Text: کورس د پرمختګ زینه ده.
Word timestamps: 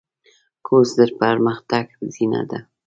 کورس 0.65 0.89
د 0.97 1.01
پرمختګ 1.19 1.85
زینه 2.13 2.41
ده. 2.49 2.59